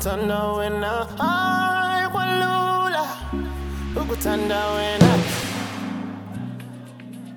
ukutana 0.00 0.52
wena 0.56 1.06
ay 1.20 2.06
walula. 2.14 3.04
Ukutanda 4.00 4.60
wena 4.72 5.12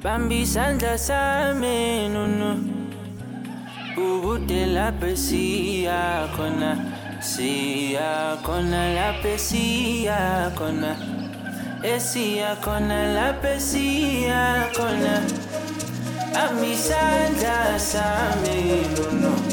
bambi 0.02 0.42
isandla 0.42 0.98
same 0.98 2.08
nunu. 2.08 2.64
Kona 3.96 4.66
lapho 4.76 5.12
kona, 6.38 6.78
siyakhona 7.20 8.96
kona, 10.56 10.96
siyakhona 10.96 10.96
esiyakhona 11.84 12.98
kona. 13.36 13.60
siyakhona 13.60 15.14
amisandla 16.44 17.78
same 17.78 18.88
nunu. 18.96 19.53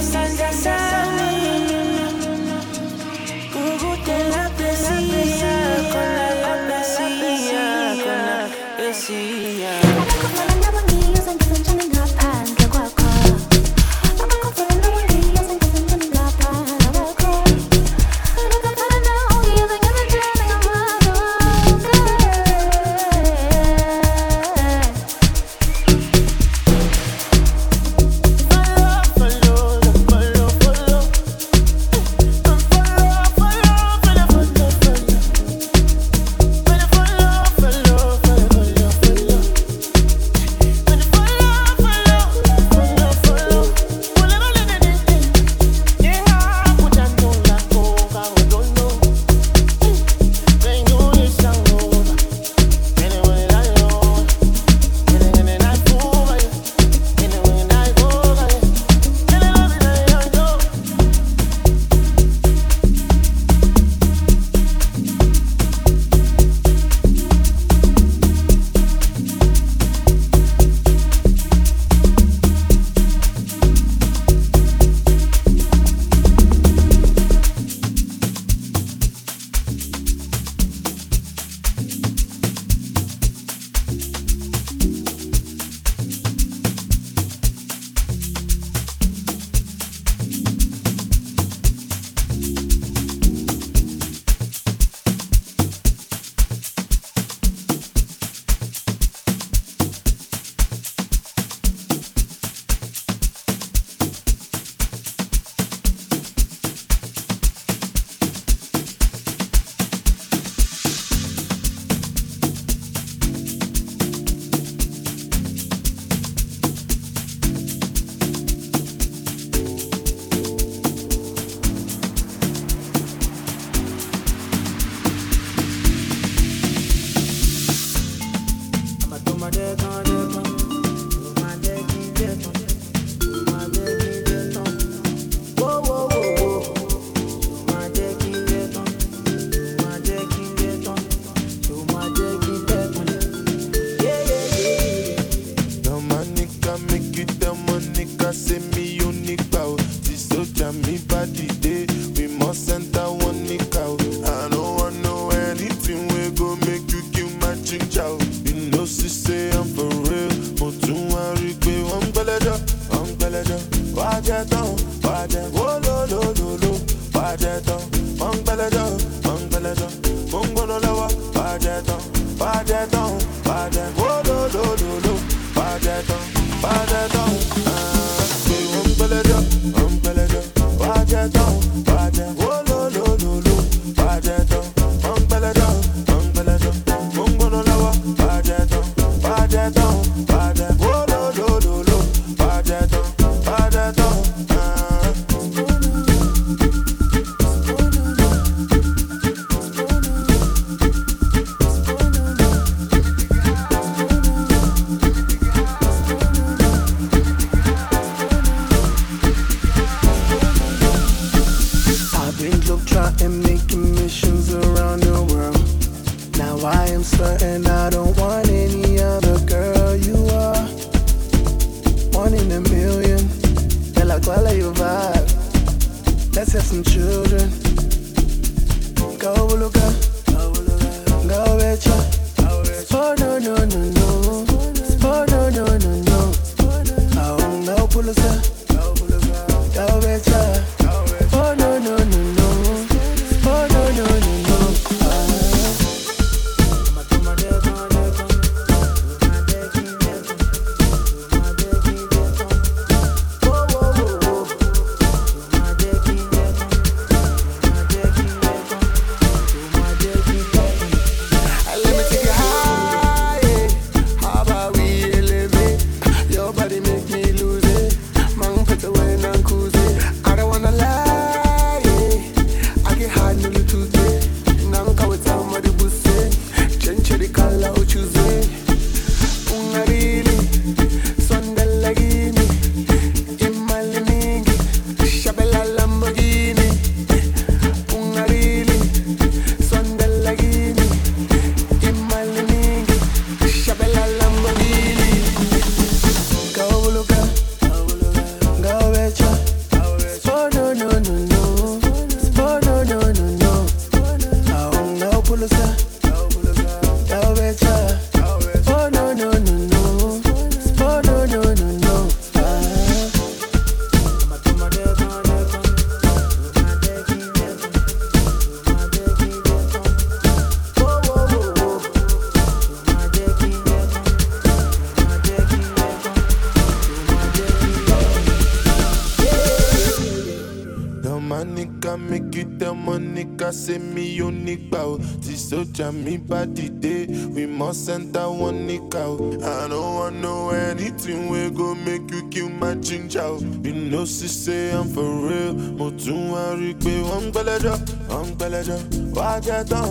and 335.91 336.05
me 336.05 336.17
body 336.17 336.69
day. 336.69 337.05
We 337.35 337.45
must 337.45 337.89
enter 337.89 338.29
one 338.29 338.65
nick 338.65 338.95
out. 338.95 339.19
I 339.43 339.67
don't 339.67 339.95
want 339.99 340.15
no 340.15 340.49
anything 340.51 341.27
we 341.29 341.49
go 341.49 341.75
make 341.75 342.09
you 342.11 342.27
kill 342.29 342.49
my 342.49 342.75
ginger. 342.75 343.27
You 343.63 343.73
know 343.73 344.05
she 344.05 344.27
say 344.27 344.71
I'm 344.71 344.87
for 344.87 345.03
real. 345.27 345.53
Mo 345.53 345.91
tún 345.91 346.31
wá 346.31 346.43
rí 346.59 346.71
one 346.83 346.93
wọ́n 347.09 347.23
ń 347.27 347.31
gbẹ́lẹ́jọ́, 347.33 347.75
wọ́n 348.09 348.25
ń 348.27 348.31
gbẹ́lẹ́jọ́. 348.37 348.79
Wá 349.17 349.29
lo 349.51 349.83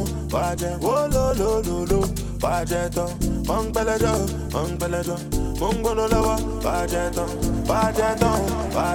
lo 1.13 1.53
lo 1.69 1.79
lo, 1.91 2.01
wólólólóló. 2.01 2.01
Wá 2.43 2.55
jẹ 2.71 2.83
tán, 2.97 3.11
wọ́n 3.49 3.63
ń 3.65 3.71
gbẹ́lẹ́jọ́, 3.73 4.15
wọ́n 4.55 4.67
ń 4.69 4.77
gbẹ́lẹ́jọ́. 4.79 5.19
Mo 5.61 5.69
ń 5.73 5.77
gbóná 5.83 6.05
lọ́wọ́, 6.13 6.37
wá 6.65 6.77
jẹ 6.93 7.05
tán, 7.17 7.31
wá 7.71 7.81
jẹ 7.99 8.09
tán, 8.21 8.39
wá 8.77 8.87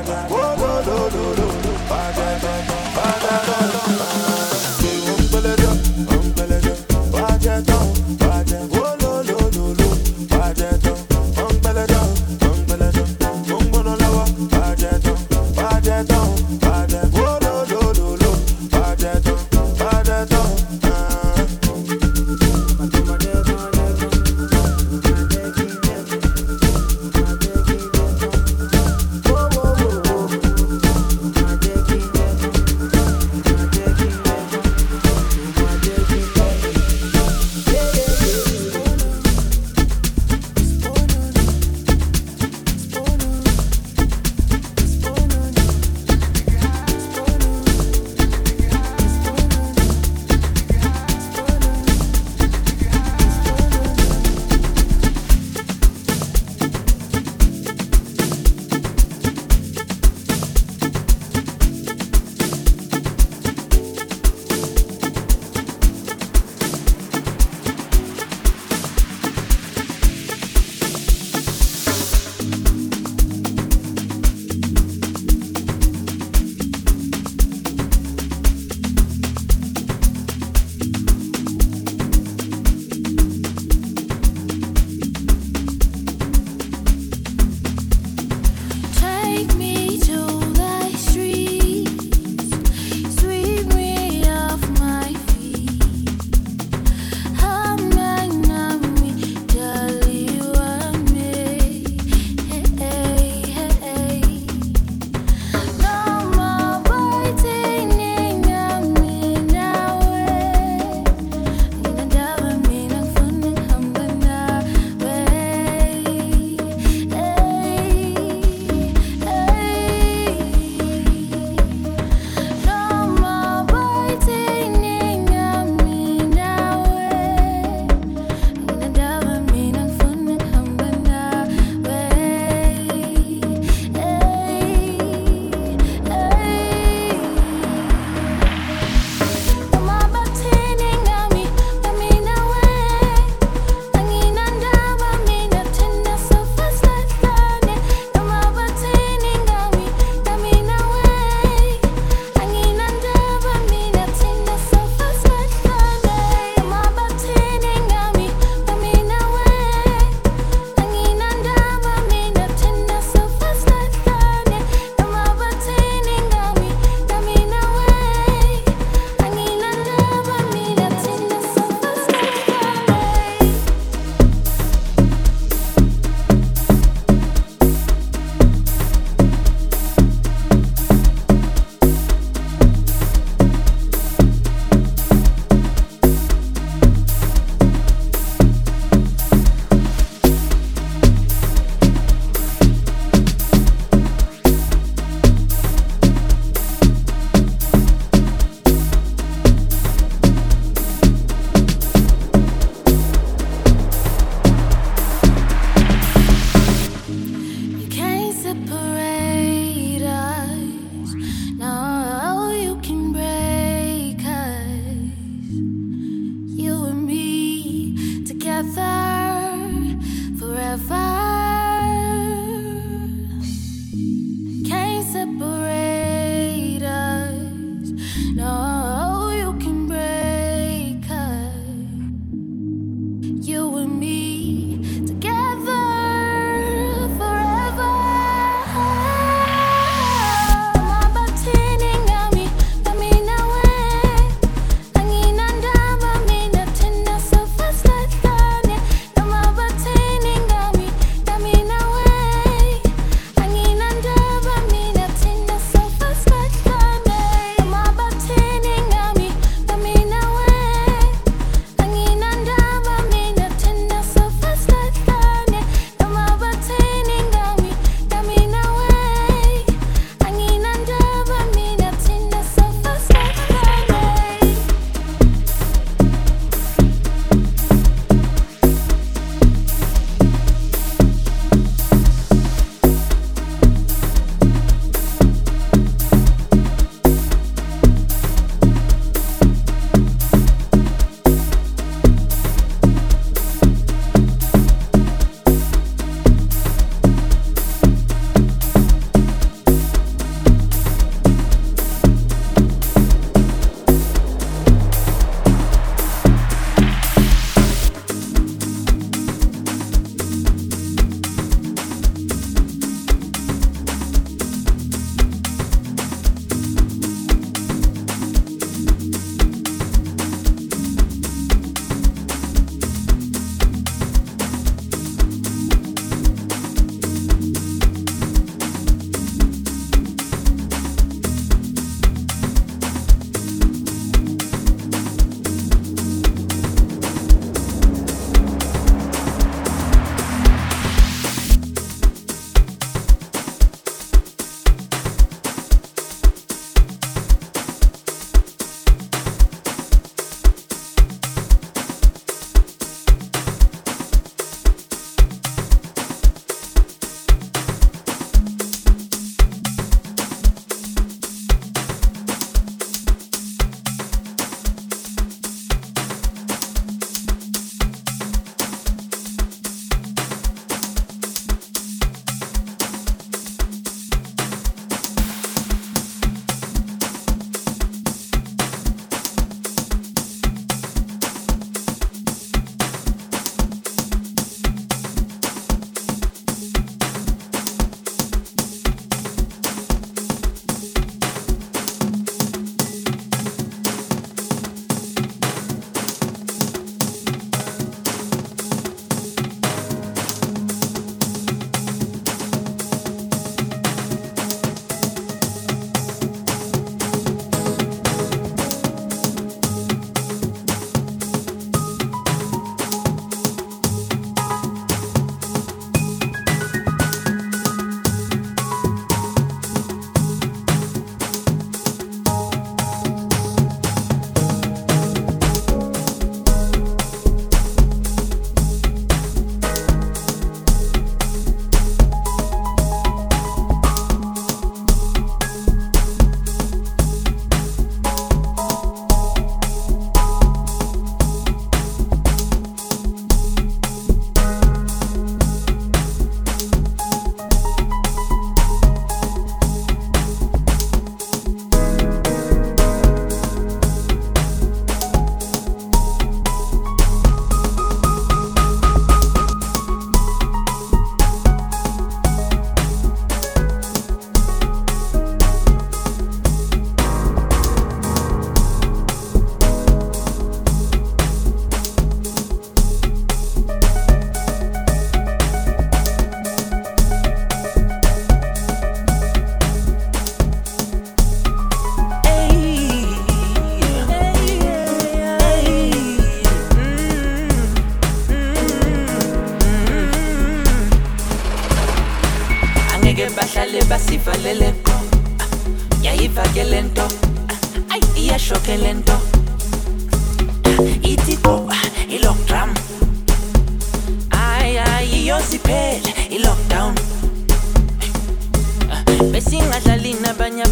lo 0.87 0.97
lo 1.17 1.25
Wá 1.91 2.01
jẹ 2.17 2.29
tán, 2.43 2.61
wá 2.97 3.07
jẹ 3.23 3.37
tán, 3.45 3.45
wá 3.45 3.53
jẹ 3.53 3.61
tán. 3.73 4.24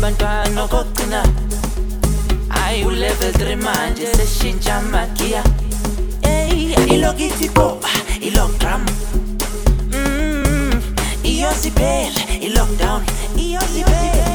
bantwana 0.04 0.68
kokugcina 0.68 1.24
hayi 2.50 2.84
ulevele 2.86 3.56
manje 3.56 4.06
seshintsha 4.16 4.82
makiya 4.92 5.44
eyi 6.22 6.74
ilokithi 6.94 7.50
boba 7.50 7.89
ilogram 8.22 8.86
iyosibele 11.24 12.24
ilockdown 12.42 13.02
mm-hmm, 13.02 13.39
iyosibele 13.39 14.33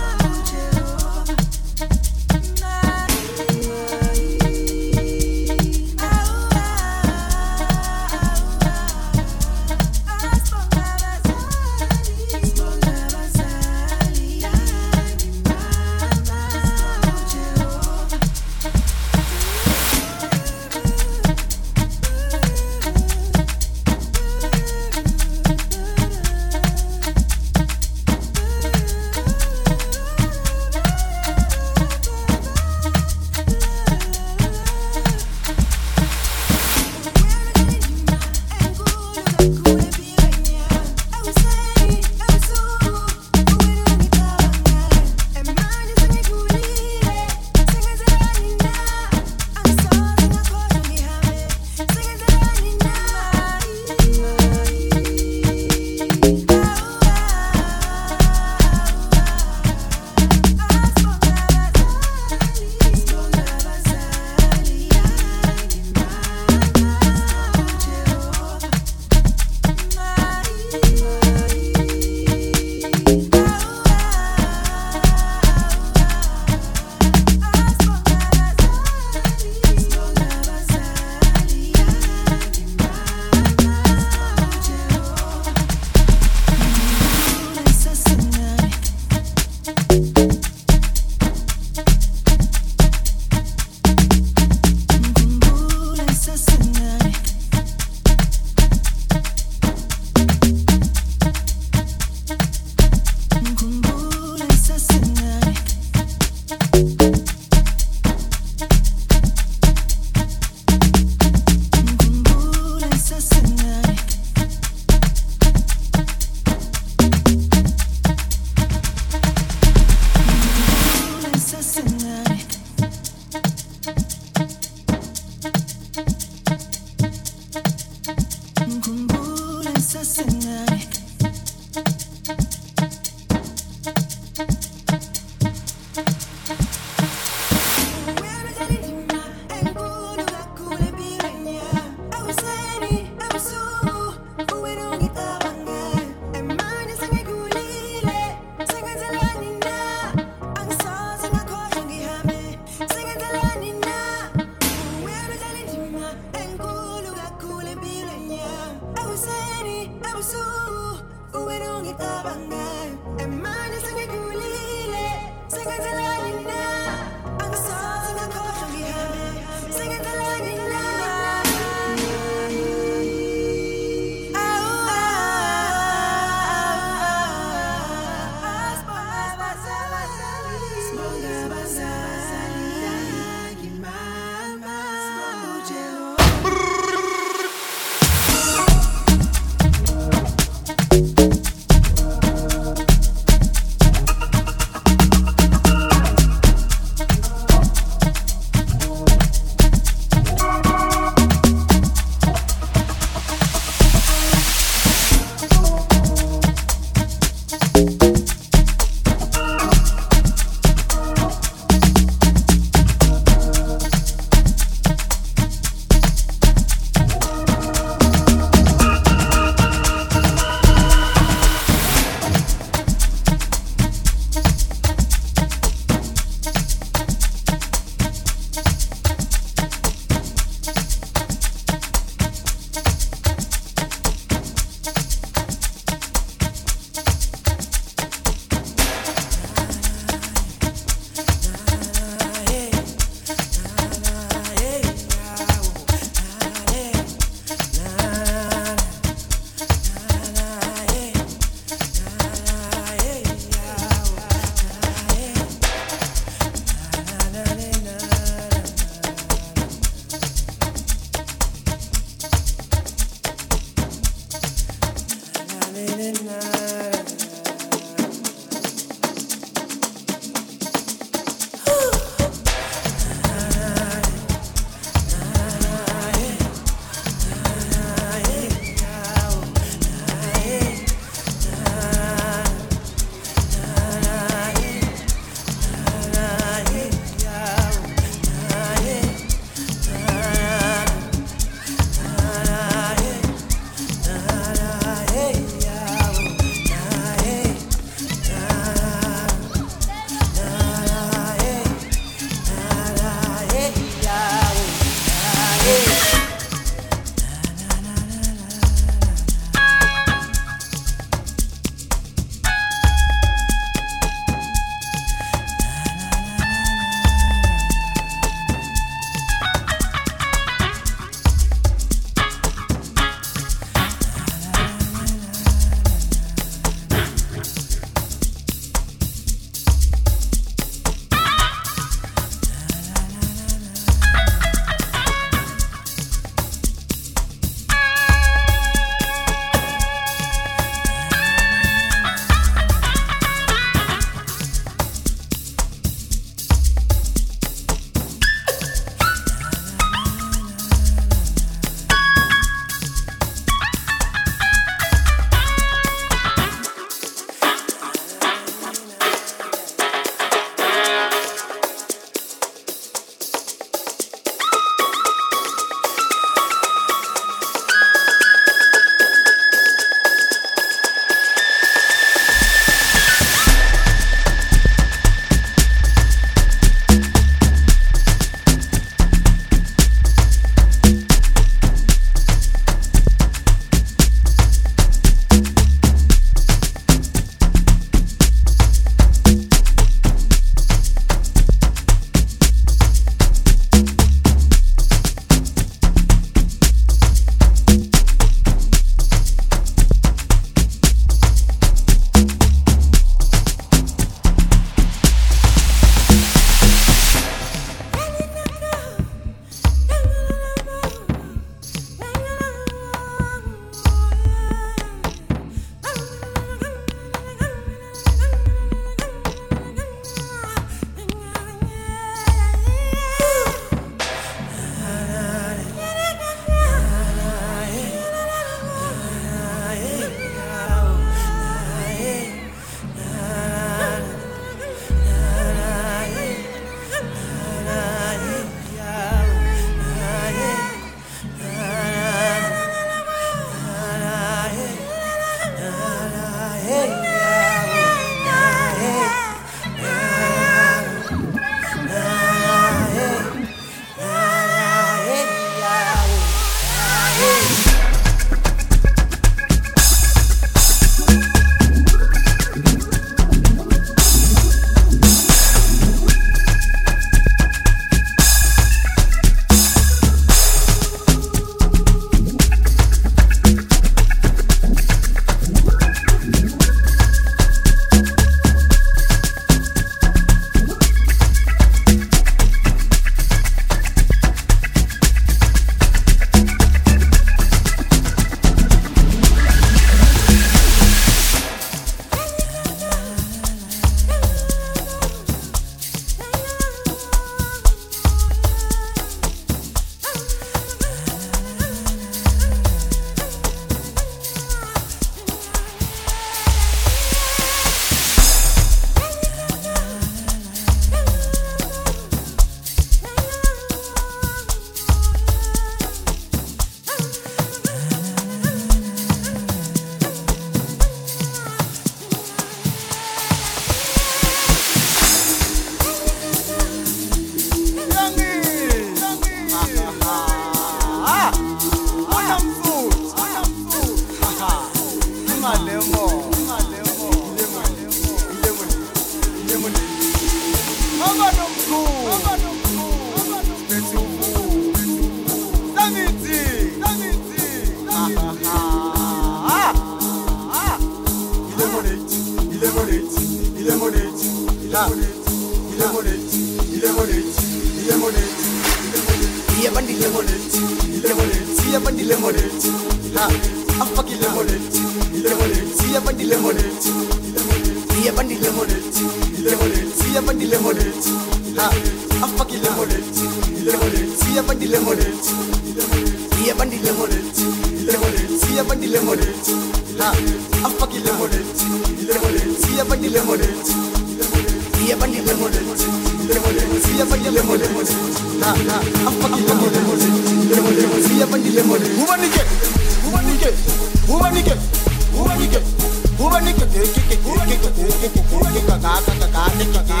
Who 599.40 600.00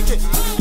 Thank 0.00 0.22
you. 0.22 0.57